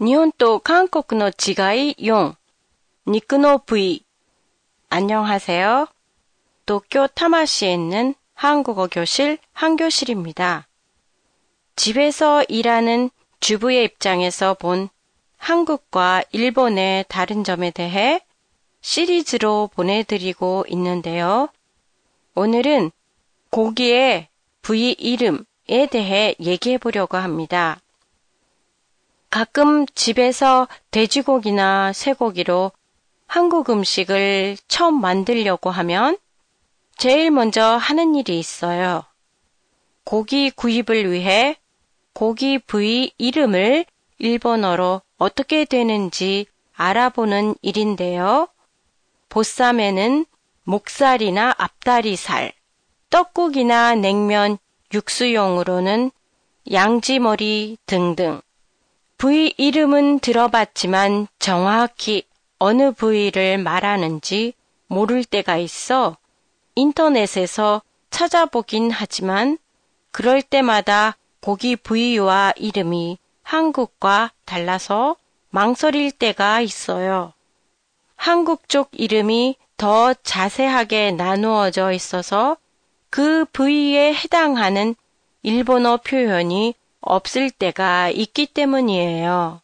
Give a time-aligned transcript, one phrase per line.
[0.00, 2.34] 日本と韓国の違い4
[3.06, 4.04] 肉の部位
[4.90, 5.86] 안녕하세요.
[6.66, 10.66] 도쿄 타마시에 있는 한국어 교실 한교실입니다.
[11.76, 13.08] 집에서 일하는
[13.40, 14.88] 주부의 입장에서 본
[15.38, 18.20] 한국과 일본의 다른 점에 대해
[18.82, 21.48] 시리즈로 보내드리고 있는데요.
[22.34, 22.90] 오늘은
[23.50, 24.28] 고기의
[24.60, 27.80] 부위 이름에 대해 얘기해 보려고 합니다.
[29.29, 32.71] 가끔 집에서 돼지고기나 쇠고기로
[33.27, 36.17] 한국 음식을 처음 만들려고 하면
[36.97, 39.03] 제일 먼저 하는 일이 있어요.
[40.03, 41.55] 고기 구입을 위해
[42.13, 43.85] 고기 부위 이름을
[44.17, 48.47] 일본어로 어떻게 되는지 알아보는 일인데요.
[49.29, 50.25] 보쌈에는
[50.63, 52.51] 목살이나 앞다리살,
[53.09, 54.57] 떡국이나 냉면,
[54.93, 56.11] 육수용으로는
[56.71, 58.41] 양지머리 등등.
[59.19, 62.23] 부위 이름은 들어봤지만 정확히
[62.57, 64.53] 어느 부위를 말하는지
[64.87, 66.15] 모를 때가 있어
[66.75, 69.57] 인터넷에서 찾아보긴 하지만
[70.11, 75.17] 그럴 때마다 고기 부위와 이름이 한국과 달라서
[75.49, 77.33] 망설일 때가 있어요.
[78.15, 82.55] 한국 쪽 이름이 더 자세하게 나누어져 있어서
[83.09, 84.95] 그 부위에 해당하는
[85.43, 86.73] 일본어 표현이
[87.09, 89.61] 없을 때가 있기 때문이에요.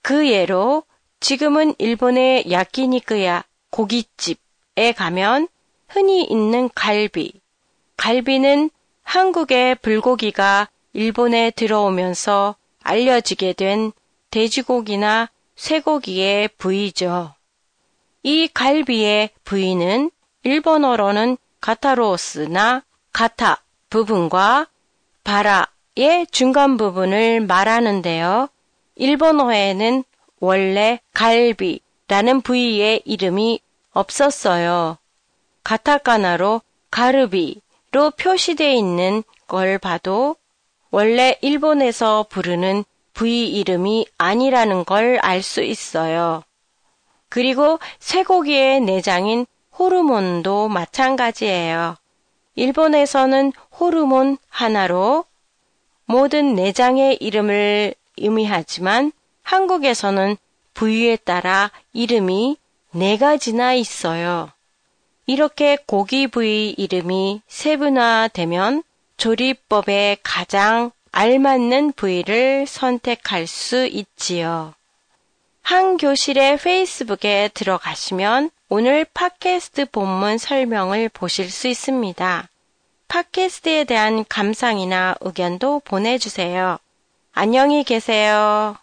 [0.00, 0.84] 그 예로
[1.18, 5.48] 지금은 일본의 야끼니크야 고깃집에 가면
[5.88, 7.40] 흔히 있는 갈비.
[7.96, 8.70] 갈비는
[9.02, 13.92] 한국의 불고기가 일본에 들어오면서 알려지게 된
[14.30, 17.34] 돼지고기나 쇠고기의 부위죠.
[18.22, 20.10] 이 갈비의 부위는
[20.44, 24.68] 일본어로는 가타로스나 가타 부분과
[25.24, 25.66] 바라
[25.96, 28.48] 의 중간 부분을 말하는데요.
[28.96, 30.04] 일본어에는
[30.40, 33.60] 원래 갈비라는 부위의 이름이
[33.92, 34.98] 없었어요.
[35.64, 40.36] 가타카나로 가르비로 표시되어 있는 걸 봐도
[40.90, 42.84] 원래 일본에서 부르는
[43.14, 46.42] 부위 이름이 아니라는 걸 알 수 있어요.
[47.30, 49.46] 그리고 쇠고기의 내장인
[49.78, 51.96] 호르몬도 마찬가지예요.
[52.54, 55.24] 일본에서는 호르몬 하나로
[56.06, 59.12] 모든 내장의 이름을 의미하지만
[59.42, 60.36] 한국에서는
[60.74, 62.56] 부위에 따라 이름이
[62.92, 64.50] 네 가지나 있어요.
[65.26, 68.82] 이렇게 고기 부위 이름이 세분화되면
[69.16, 74.74] 조리법에 가장 알맞는 부위를 선택할 수 있지요.
[75.62, 82.48] 한 교실의 페이스북에 들어가시면 오늘 팟캐스트 본문 설명을 보실 수 있습니다.
[83.08, 86.78] 팟캐스트에 대한 감상이나 의견도 보내주세요.
[87.32, 88.76] 안녕히 계세요.